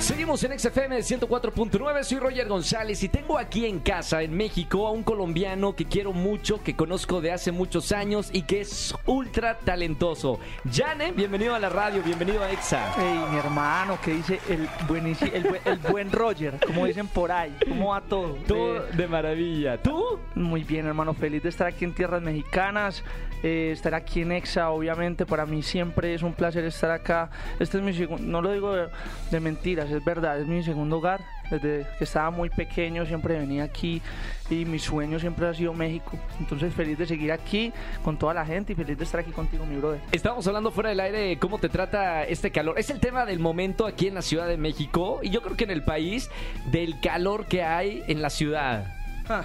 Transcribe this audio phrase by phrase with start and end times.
[0.00, 4.92] Seguimos en XFM 104.9, soy Roger González y tengo aquí en casa, en México, a
[4.92, 9.58] un colombiano que quiero mucho, que conozco de hace muchos años y que es ultra
[9.58, 10.38] talentoso.
[10.70, 12.92] Jane, bienvenido a la radio, bienvenido a Exa.
[12.98, 17.32] Ey, mi hermano, que dice el, buenici- el, buen- el buen Roger, como dicen por
[17.32, 18.34] ahí, ¿cómo va todo?
[18.46, 19.82] Todo Eh, de maravilla.
[19.82, 20.20] ¿Tú?
[20.36, 23.02] muy bien, hermano, feliz de estar aquí en tierras mexicanas,
[23.42, 27.30] eh, estar aquí en Exa, obviamente, para mí siempre es un placer estar acá.
[27.58, 28.88] Este es mi segundo, no lo digo de,
[29.30, 31.20] de mentiras, es verdad, es mi segundo hogar.
[31.50, 34.02] Desde que estaba muy pequeño siempre venía aquí
[34.50, 36.18] y mi sueño siempre ha sido México.
[36.40, 37.72] Entonces feliz de seguir aquí
[38.02, 40.00] con toda la gente y feliz de estar aquí contigo, mi brother.
[40.10, 42.78] Estábamos hablando fuera del aire de cómo te trata este calor.
[42.78, 45.64] Es el tema del momento aquí en la Ciudad de México y yo creo que
[45.64, 46.28] en el país
[46.72, 48.92] del calor que hay en la ciudad.
[49.28, 49.44] Ah,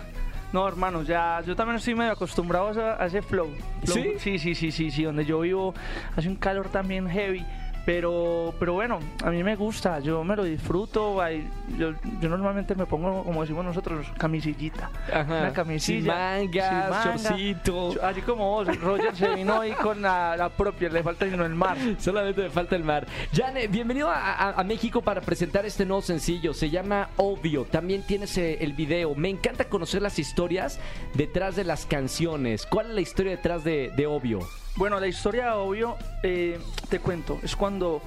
[0.53, 3.49] No, hermano, ya yo también estoy medio acostumbrado a ese, a ese flow.
[3.85, 4.13] Flow- ¿Sí?
[4.17, 5.03] Sí, sí, sí, sí, sí.
[5.03, 5.73] Donde yo vivo
[6.15, 7.45] hace un calor también heavy.
[7.85, 11.20] Pero, pero bueno, a mí me gusta, yo me lo disfruto.
[11.21, 14.90] ay, Yo, yo normalmente me pongo, como decimos nosotros, camisillita.
[15.12, 15.23] Ajá.
[15.40, 15.99] Una camisilla.
[15.99, 16.05] Sin
[16.51, 18.07] mangas, sin manga.
[18.07, 21.55] Así como vos, Roger se vino ahí con la, la propia, le falta sino el
[21.55, 21.76] mar.
[21.99, 23.07] Solamente me falta el mar.
[23.34, 26.54] Jane, bienvenido a, a- a México para presentar este nuevo sencillo.
[26.54, 27.66] Se llama Obvio.
[27.66, 29.16] También tienes eh, el video.
[29.16, 30.79] Me encanta conocer las historias
[31.16, 32.66] detrás de las canciones.
[32.68, 34.40] ¿Cuál es la historia detrás de, de Obvio?
[34.75, 38.01] Bueno, la historia, obvio, eh, te cuento, es cuando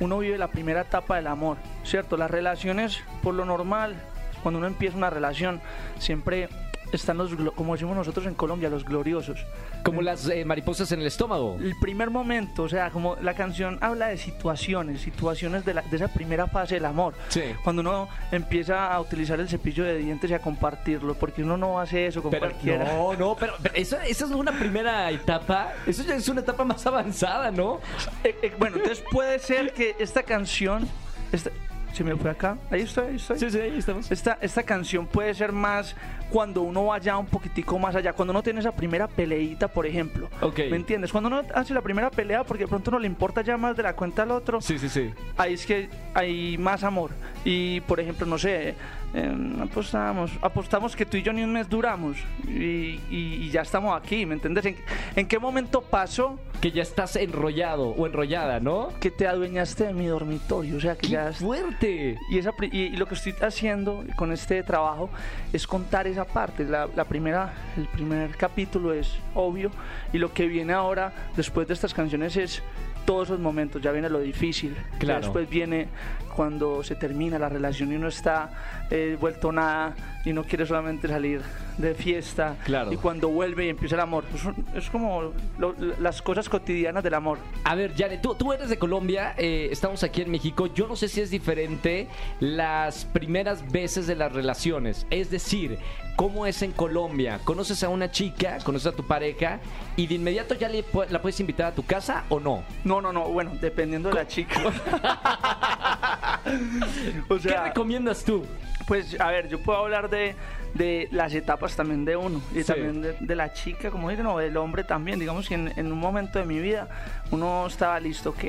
[0.00, 2.16] uno vive la primera etapa del amor, ¿cierto?
[2.16, 3.96] Las relaciones, por lo normal,
[4.42, 5.60] cuando uno empieza una relación,
[5.98, 6.48] siempre
[6.92, 9.38] están los, como decimos nosotros en Colombia, los gloriosos.
[9.84, 11.56] Como las eh, mariposas en el estómago.
[11.60, 15.96] El primer momento, o sea, como la canción habla de situaciones, situaciones de, la- de
[15.96, 17.14] esa primera fase del amor.
[17.28, 17.42] Sí.
[17.64, 21.78] Cuando uno empieza a utilizar el cepillo de dientes y a compartirlo, porque uno no
[21.80, 22.84] hace eso con Pero cualquiera.
[22.92, 25.72] no, no, pero, pero eso, esa es una primera etapa.
[25.86, 27.80] Eso ya es una etapa más avanzada, ¿no?
[28.24, 30.88] Eh, eh, bueno, entonces puede ser que esta canción.
[31.32, 31.50] esta-
[31.92, 32.56] se me fue acá.
[32.70, 33.38] Ahí estoy, ahí estoy.
[33.50, 34.10] sí, ahí estamos.
[34.10, 35.96] Esta, esta canción puede ser más
[36.30, 40.28] cuando uno vaya un poquitico más allá, cuando uno tiene esa primera peleita, por ejemplo.
[40.42, 40.58] Ok.
[40.70, 41.10] ¿Me entiendes?
[41.10, 43.82] Cuando uno hace la primera pelea porque de pronto no le importa ya más de
[43.82, 45.10] la cuenta al otro, Sí, sí, sí.
[45.36, 47.10] ahí es que hay más amor.
[47.44, 48.74] Y por ejemplo, no sé,
[49.14, 53.62] eh, apostamos, apostamos que tú y yo ni un mes duramos y, y- y ya
[53.62, 54.66] estamos aquí, ¿me entiendes?
[54.66, 54.76] ¿En,
[55.16, 58.88] en qué momento pasó Que ya estás enrollado o enrollada, ¿no?
[59.00, 60.76] que te adueñaste de mi dormitorio?
[60.76, 61.32] O sea, que ¡Qué ya...
[61.32, 62.18] fuerte!
[62.30, 65.08] Y, esa, y, y lo que estoy haciendo con este trabajo
[65.52, 66.64] es contar esa parte.
[66.64, 69.70] La, la primera, el primer capítulo es obvio
[70.12, 72.62] y lo que viene ahora después de estas canciones es
[73.08, 73.80] todos esos momentos.
[73.80, 74.76] Ya viene lo difícil.
[74.98, 75.22] Claro.
[75.22, 75.88] después viene
[76.36, 78.50] cuando se termina la relación y uno está
[78.90, 79.94] eh, vuelto nada
[80.26, 81.40] y no quiere solamente salir
[81.78, 82.56] de fiesta.
[82.64, 82.92] Claro.
[82.92, 84.24] Y cuando vuelve y empieza el amor.
[84.34, 87.38] Es, un- es como lo- las cosas cotidianas del amor.
[87.64, 90.66] A ver, Yane, tú, tú eres de Colombia, eh, estamos aquí en México.
[90.66, 92.08] Yo no sé si es diferente
[92.40, 95.06] las primeras veces de las relaciones.
[95.10, 95.78] Es decir,
[96.16, 97.40] ¿cómo es en Colombia?
[97.44, 99.60] ¿Conoces a una chica, conoces a tu pareja
[99.96, 102.62] y de inmediato ya le la puedes invitar a tu casa o no?
[102.84, 103.28] No, no, no.
[103.28, 104.60] Bueno, dependiendo de la chica.
[107.28, 108.44] o ¿Qué recomiendas tú?
[108.86, 110.34] pues a ver, yo puedo hablar de,
[110.74, 112.64] de las etapas también de uno y Sí.
[112.64, 115.18] también de, de la chica, como dicen, o del hombre también.
[115.18, 116.88] Digamos que en, en un momento de mi vida
[117.30, 118.44] uno estaba listo, ok.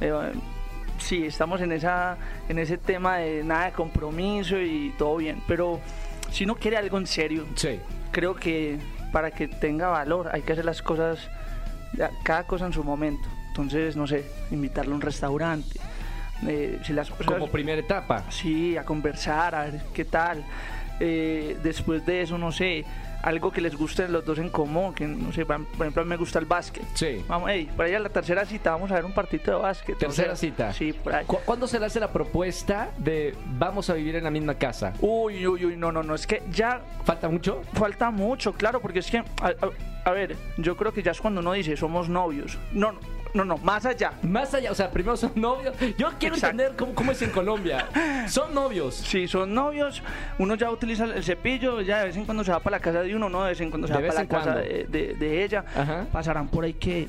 [0.00, 0.32] eh,
[0.98, 2.16] sí, estamos en, esa,
[2.48, 5.78] en ese tema de nada de compromiso y todo bien, pero
[6.30, 7.78] si uno quiere algo en serio, Sí.
[8.12, 8.78] creo que
[9.12, 11.18] para que tenga valor hay que hacer las cosas,
[12.22, 13.28] cada cosa en su momento.
[13.48, 15.78] Entonces, no sé, invitarlo a un restaurante.
[16.46, 18.24] Eh, si las Como primera etapa.
[18.30, 20.44] sí, a conversar, a ver qué tal.
[20.98, 22.84] Eh, después de eso, no sé,
[23.22, 26.08] algo que les guste los dos en común, que no sé, por ejemplo, a mí
[26.08, 26.84] me gusta el básquet.
[26.94, 27.22] Sí.
[27.28, 29.98] Vamos, hey, por ahí a la tercera cita vamos a ver un partido de básquet.
[29.98, 30.72] Tercera o sea, cita.
[30.72, 31.24] Sí, por ahí.
[31.26, 34.94] ¿Cu- ¿Cuándo se le hace la propuesta de vamos a vivir en la misma casa?
[35.00, 37.62] Uy, uy, uy, no, no, no, es que ya ¿Falta mucho?
[37.74, 39.54] Falta mucho, claro, porque es que, a, a-
[40.04, 42.56] a ver, yo creo que ya es cuando uno dice somos novios.
[42.72, 43.00] No, no,
[43.44, 44.12] no, más allá.
[44.22, 45.74] Más allá, o sea, primero son novios.
[45.98, 46.52] Yo quiero Exacto.
[46.62, 47.86] entender cómo, cómo es en Colombia.
[48.28, 48.94] Son novios.
[48.94, 50.02] Si son novios,
[50.38, 53.02] uno ya utiliza el cepillo, ya de vez en cuando se va para la casa
[53.02, 55.44] de uno, no de vez en cuando se va para la casa de, de- de
[55.44, 55.64] ella.
[55.76, 56.06] Ajá.
[56.12, 57.08] Pasarán por ahí que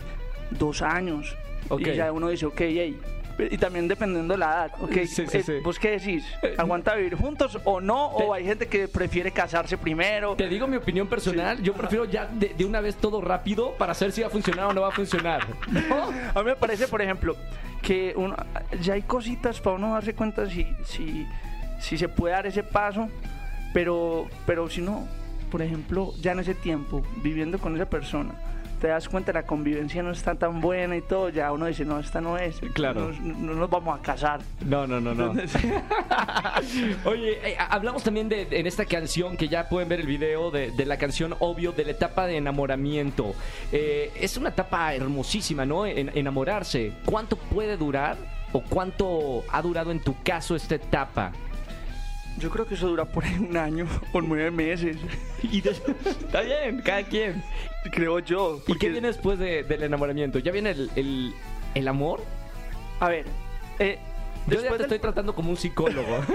[0.51, 1.35] dos años.
[1.69, 1.81] Ok.
[1.81, 2.99] Y ya uno dice, ok, hey.
[3.39, 4.91] Y también dependiendo de la edad, ok.
[5.05, 5.53] Sí, sí, eh, sí.
[5.63, 6.25] ¿Vos qué decís?
[6.57, 8.07] ¿Aguanta vivir juntos o no?
[8.07, 10.35] ¿O hay gente que prefiere casarse primero?
[10.35, 13.93] Te digo mi opinión personal, yo prefiero ya de, de una vez todo rápido para
[13.93, 15.45] saber si va a funcionar o no va a funcionar.
[15.71, 16.11] ¿No?
[16.33, 17.35] A mí me parece, por ejemplo,
[17.81, 18.35] que uno-
[18.81, 21.27] ya hay cositas para uno darse cuenta si, si,
[21.79, 23.07] si se puede dar ese paso,
[23.73, 25.07] pero, pero si no,
[25.51, 28.31] por ejemplo, ya en ese tiempo, viviendo con esa persona,
[28.79, 31.99] te das cuenta la convivencia no está tan buena y todo, ya uno dice, no,
[31.99, 32.59] esta no es.
[32.73, 33.11] Claro.
[33.21, 34.41] No, no nos vamos a casar.
[34.65, 35.33] No, no, no, no.
[37.05, 40.71] Oye, eh, hablamos también de en esta canción que ya pueden ver el video de,
[40.71, 43.33] de la canción Obvio de la etapa de enamoramiento.
[43.71, 45.85] Eh, es una etapa hermosísima, ¿no?
[45.85, 46.93] En- enamorarse.
[47.05, 48.17] ¿Cuánto puede durar
[48.53, 51.31] o cuánto ha durado en tu caso esta etapa?
[52.37, 54.97] Yo creo que eso dura por ahí un año o nueve meses,
[55.43, 57.43] Y de- está bien, cada quien.
[57.91, 58.61] creo yo.
[58.67, 60.39] ¿Y qué viene después de- del enamoramiento?
[60.39, 61.33] ¿Ya viene el, el-
[61.73, 62.23] el amor?
[62.99, 63.25] A ver,
[63.79, 63.97] eh,
[64.47, 66.19] Yo ya después te del- estoy tratando como un psicólogo.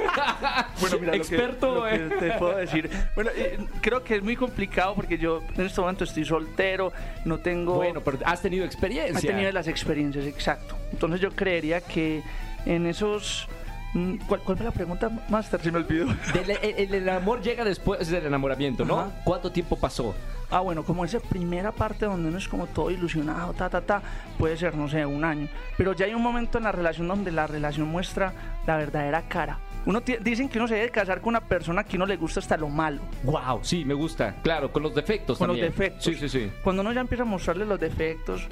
[0.81, 2.91] Bueno, mira, lo que- experto lo que, te puedo decir.
[3.15, 6.93] Bueno, eh, creo que es muy complicado porque yo en este momento estoy soltero,
[7.25, 7.75] no tengo...
[7.77, 9.17] Bueno, pero has tenido experiencia.
[9.31, 10.77] he tenido las experiencias, exacto.
[10.91, 12.23] Entonces yo creería que
[12.67, 13.47] en esos...
[13.95, 15.61] mm, ¿Cuál, cuál fue la pregunta, Master?
[15.61, 16.07] Se me olvidó.
[16.35, 19.01] Del- el, el amor llega después del enamoramiento, ¿no?
[19.01, 19.11] Ajá.
[19.25, 20.15] ¿Cuánto tiempo pasó?
[20.51, 24.03] Ah, bueno, como esa primera parte donde uno es como todo ilusionado, ta, ta, ta,
[24.39, 25.49] puede ser, no sé, un año.
[25.79, 28.35] Pero ya hay un momento en la relación donde la relación muestra
[28.67, 29.59] la verdadera cara.
[29.87, 32.57] Uno dicen que uno se debe casar con una persona que uno le gusta hasta
[32.59, 33.01] lo malo.
[33.25, 34.37] Wow, sí, me gusta.
[34.43, 35.73] Claro, con los defectos Con los también.
[35.73, 36.05] defectos.
[36.05, 36.53] Sí, sí, sí.
[36.63, 38.47] Cuando uno ya empieza a mostrarle los defectos,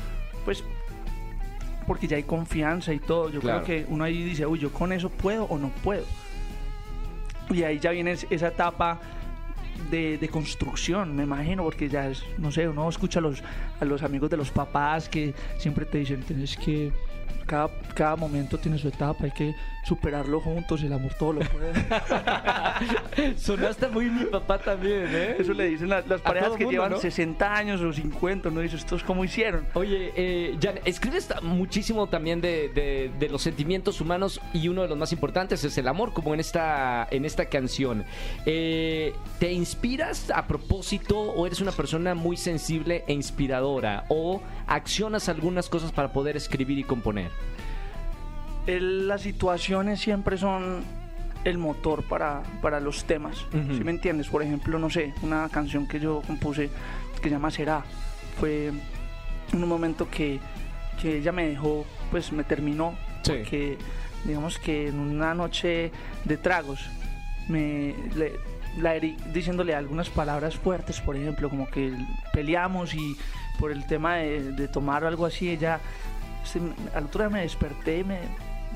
[0.44, 0.64] pues
[1.90, 3.64] porque ya hay confianza y todo, yo Claro.
[3.64, 6.04] creo que uno ahí dice, uy, yo con eso puedo o no puedo.
[7.50, 9.00] Y ahí ya viene es- esa etapa
[9.90, 13.42] de, de construcción, me imagino, porque ya es, no sé, uno escucha a los,
[13.80, 16.92] a los amigos de los papás que siempre te dicen, tienes que,
[17.50, 21.72] cada, cada momento tiene su etapa, hay que superarlo juntos, el amor todo lo puede.
[23.36, 25.36] Sonaste muy mi papá también, ¿eh?
[25.38, 26.98] Eso le dicen las, parejas que mundo, llevan ¿no?
[26.98, 29.66] 60 años o 50, uno dice, ¿estos cómo hicieron?
[29.74, 34.88] Oye, eh, Jan, escribes muchísimo también de, de- de los sentimientos humanos y uno de
[34.88, 38.04] los más importantes es el amor, como en esta, en esta canción.
[38.46, 44.04] Eh, ¿Te inspiras a propósito o eres una persona muy sensible e inspiradora?
[44.08, 47.30] ¿O accionas algunas cosas para poder escribir y componer?
[48.76, 50.82] El- las situaciones siempre son
[51.44, 53.42] el motor para, para los temas.
[53.52, 53.74] Ujú.
[53.76, 54.28] ¿Sí me entiendes?
[54.28, 56.70] Por ejemplo, no sé, una canción que yo compuse
[57.16, 57.82] que se llama Será.
[58.38, 60.38] Fue en un momento que,
[61.00, 62.94] que ella me dejó, pues me terminó.
[63.22, 63.32] Sí.
[63.32, 63.78] Porque
[64.24, 65.90] digamos que en una noche
[66.24, 66.86] de tragos
[67.48, 68.38] me le-
[68.78, 71.92] la herí diciéndole algunas palabras fuertes, por ejemplo, como que
[72.32, 73.16] peleamos y
[73.58, 75.80] por el tema de, de tomar algo así, ella
[76.44, 76.60] se-
[76.94, 78.18] al otro día me desperté y me,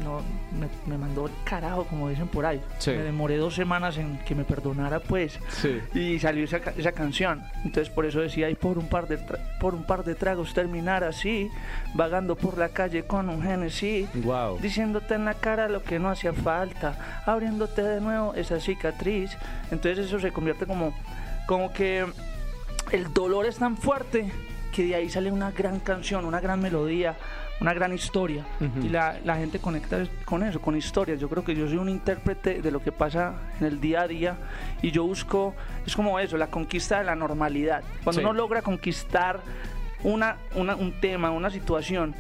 [0.03, 0.21] no,
[0.59, 2.61] me, me mandó el carajo, como dicen por ahí.
[2.79, 2.91] Sí.
[2.91, 5.39] Me demoré dos semanas en que me perdonara, pues.
[5.49, 5.81] Sí.
[5.95, 7.43] Y salió esa, esa canción.
[7.65, 9.19] Entonces por eso decía, y por un par de
[9.61, 11.51] por un par de tragos terminar así,
[11.95, 14.09] vagando por la calle con un Genesis.
[14.23, 14.59] Wow.
[14.59, 19.37] Diciéndote en la cara lo que no hacía falta, abriéndote de nuevo esa cicatriz.
[19.71, 20.95] Entonces eso se convierte como,
[21.47, 22.05] como que
[22.93, 24.31] el dolor es tan fuerte
[24.75, 27.15] que de ahí sale una gran canción, una gran melodía,
[27.61, 28.45] una gran historia.
[28.83, 31.21] Y la, la gente conecta con eso, con historias.
[31.21, 34.09] Yo creo que yo soy un intérprete de lo que pasa en el día a
[34.09, 34.37] día
[34.83, 35.55] y yo busco,
[35.87, 37.83] es como eso, la conquista de la normalidad.
[38.03, 38.25] Cuando Sí.
[38.25, 39.39] uno logra conquistar
[40.03, 42.15] una, una- un tema, una situación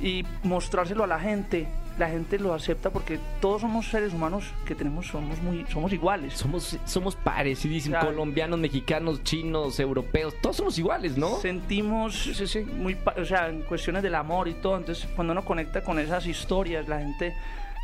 [0.00, 4.74] y mostrárselo a la gente, la gente lo acepta porque todos somos seres humanos que
[4.74, 6.34] tenemos, somos muy, somos iguales.
[6.34, 8.14] Somos, somos parecidísimos, Claro.
[8.14, 11.36] colombianos, mexicanos, chinos, europeos, todos somos iguales, ¿no?
[11.36, 12.28] Sentimos
[12.76, 14.76] muy, pa- o sea, en cuestiones del amor y todo.
[14.76, 17.34] Entonces, cuando uno conecta con esas historias, la gente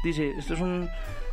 [0.04, 0.90] dice, esto es un,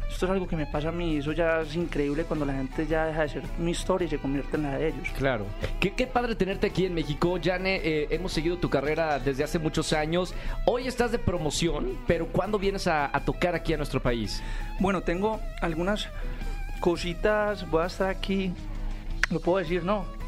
[0.09, 1.17] esto es algo que me pasa a mí.
[1.17, 4.17] Eso ya es increíble cuando la gente ya deja de ser mi historia y se
[4.17, 5.07] convierte en la de ellos.
[5.17, 5.45] Claro.
[5.79, 7.37] Qué, qué padre tenerte aquí en México.
[7.41, 10.33] Jane, eh, hemos seguido tu carrera desde hace muchos años.
[10.65, 14.41] Hoy estás de promoción, pero ¿cuándo vienes a, a tocar aquí a nuestro país?
[14.79, 16.09] Bueno, tengo algunas
[16.79, 17.69] cositas.
[17.69, 18.51] Voy a estar aquí.
[19.31, 19.83] ¿Lo puedo decir?
[19.83, 20.18] No.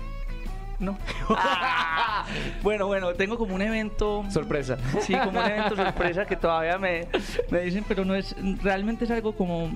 [0.82, 0.98] No.
[1.30, 2.26] Ah.
[2.64, 4.24] Bueno, bueno, tengo como un evento.
[4.30, 4.78] Sorpresa.
[5.02, 7.08] Sí, como un evento sorpresa que todavía me,
[7.50, 8.36] me dicen, pero no es.
[8.62, 9.70] Realmente es algo como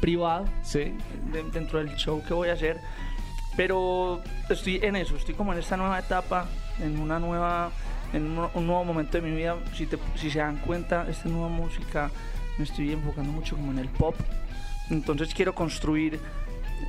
[0.00, 0.44] privado.
[0.62, 0.92] Sí.
[1.32, 2.78] de- dentro del show que voy a hacer.
[3.56, 4.20] Pero
[4.50, 6.46] estoy en eso, estoy como en esta nueva etapa,
[6.80, 7.70] en una nueva,
[8.12, 9.56] en un, un nuevo momento de mi vida.
[9.74, 12.10] Si, te- si se dan cuenta, esta nueva música
[12.58, 14.16] me estoy enfocando mucho como en el pop.
[14.90, 16.18] Entonces quiero construir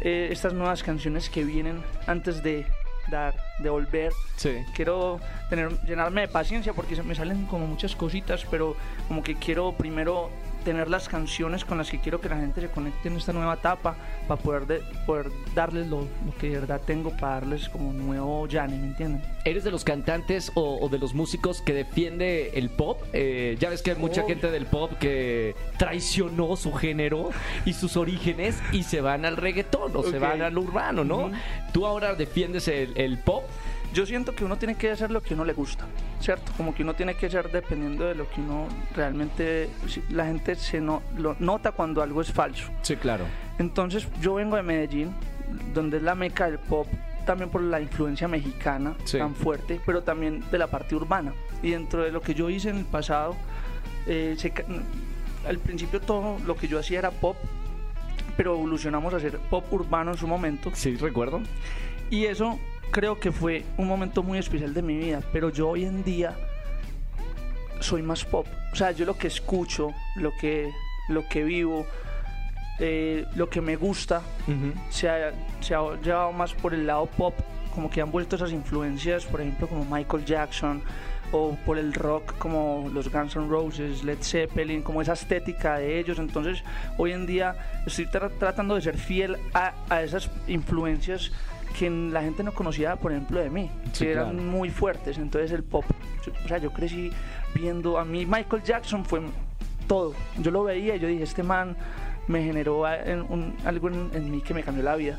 [0.02, 2.66] eh, estas nuevas canciones que vienen antes de
[3.10, 4.12] dar, de volver.
[4.36, 4.64] Sí.
[4.74, 5.20] Quiero
[5.50, 8.76] tener, llenarme de paciencia porque se me salen como muchas cositas, pero
[9.08, 10.30] como que quiero primero
[10.66, 13.54] tener las canciones con las que quiero que la gente se conecte en esta nueva
[13.54, 13.96] etapa,
[14.28, 18.46] para poder, de- poder darles lo, lo que de verdad tengo, para darles como nuevo
[18.52, 19.22] Jani, ¿me entienden?
[19.46, 23.02] ¿Eres de los cantantes o, o de los músicos que defiende el pop?
[23.14, 27.30] Eh, ya ves que hay mucha gente del pop que traicionó su género
[27.66, 30.22] y sus orígenes y se van al reggaetón o se Ok.
[30.22, 31.28] van al urbano, ¿no?
[31.28, 31.32] Ujú.
[31.72, 33.44] ¿Tú ahora defiendes el, el pop?
[33.96, 35.86] Yo siento que uno tiene que hacer lo que uno le gusta,
[36.20, 36.52] ¿cierto?
[36.58, 39.70] Como que uno tiene que hacer dependiendo de lo que uno realmente...
[40.10, 42.70] La gente se no, lo nota cuando algo es falso.
[42.82, 43.24] Sí, claro.
[43.58, 45.14] Entonces yo vengo de Medellín,
[45.74, 46.88] donde es la meca del pop,
[47.25, 49.18] también por la influencia mexicana Sí.
[49.18, 51.34] tan fuerte, pero también de la parte urbana.
[51.64, 53.38] Y dentro de lo que yo hice en el pasado,
[54.08, 54.52] eh, se
[55.48, 57.38] al principio todo lo que yo hacía era pop,
[58.36, 60.70] pero evolucionamos a hacer pop urbano en su momento.
[60.74, 61.40] Sí, recuerdo.
[62.10, 62.60] Y eso
[62.92, 66.36] creo que fue un momento muy especial de mi vida, pero yo hoy en día
[67.80, 68.48] soy más pop.
[68.72, 70.72] O sea, yo lo que escucho, lo que,
[71.10, 71.86] lo que vivo,
[72.80, 74.22] eh, lo que me gusta,
[74.89, 77.34] se ha, se ha llevado más por el lado pop,
[77.74, 80.82] como que han vuelto esas influencias, por ejemplo, como Michael Jackson,
[81.32, 86.00] o por el rock como los Guns N' Roses, Led Zeppelin, como esa estética de
[86.00, 86.20] ellos.
[86.20, 86.63] Entonces,
[86.98, 91.32] hoy en día estoy tra- tratando de ser fiel a, a esas influencias
[91.77, 95.17] que la gente no conocía, por ejemplo, de mí, Sí, que eran muy fuertes.
[95.17, 95.84] Entonces, el pop,
[96.25, 97.12] yo- o sea, yo crecí
[97.53, 99.22] viendo, a mí Michael Jackson fue
[99.88, 100.13] todo.
[100.39, 101.75] Yo lo veía y yo dije, este man
[102.27, 105.17] me generó en un- algo en, en mí que me cambió la vida.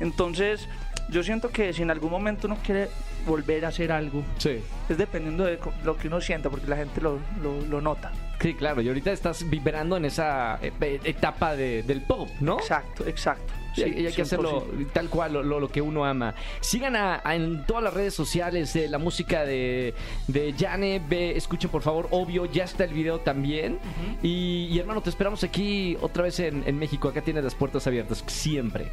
[0.00, 0.68] Entonces,
[1.12, 2.88] yo siento que si en algún momento uno quiere
[3.26, 4.58] volver a hacer algo, Sí.
[4.88, 8.10] es dependiendo de lo que uno sienta, porque la gente lo, lo, lo nota.
[8.40, 8.80] Sí, claro.
[8.80, 10.72] Y ahorita estás vibrando en esa eh,
[11.04, 12.58] etapa de- del pop, ¿no?
[12.58, 13.52] Exacto, exacto.
[13.74, 14.22] Sí, y hay que 100%.
[14.22, 16.34] hacerlo tal cual, lo, lo- que uno ama.
[16.60, 19.94] Sigan a, a- en todas las redes sociales de la música de,
[20.26, 21.00] de Jane.
[21.08, 23.78] Ve, escuchen por favor, obvio, ya está el video también.
[24.22, 27.08] y, y, hermano, te esperamos aquí otra vez en, en México.
[27.08, 28.90] Acá tienes las puertas abiertas, siempre.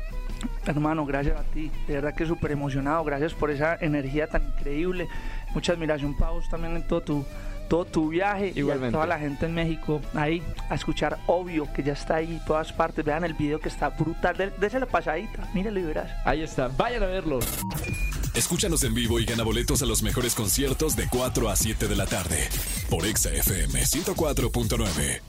[0.66, 1.72] Hermano, gracias a ti.
[1.88, 3.04] De verdad que súper emocionado.
[3.04, 5.08] Gracias por esa energía tan increíble.
[5.54, 7.26] Mucha admiración para vos también en todo tu,
[7.70, 8.52] todo tu viaje.
[8.56, 8.88] Igualmente.
[8.88, 12.34] Y a toda la gente en México ahí a escuchar Obvio, que ya está ahí
[12.34, 13.04] en todas partes.
[13.04, 14.38] Vean el video que está brutal.
[14.38, 15.48] De- Dese la pasadita.
[15.54, 16.12] Míralo y verás.
[16.26, 17.40] Ahí está, vayan a verlo.
[18.36, 21.96] Escúchanos en vivo y gana boletos a los mejores conciertos de 4 a 7 de
[21.96, 22.48] la tarde
[22.90, 25.22] por Exa FM 104.9.